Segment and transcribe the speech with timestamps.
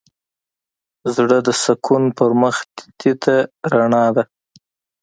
[1.15, 2.55] زړه د سکون په مخ
[2.99, 3.23] تيت
[3.71, 4.23] رڼا ده.